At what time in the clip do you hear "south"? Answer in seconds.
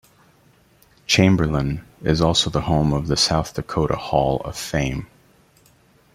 3.15-3.53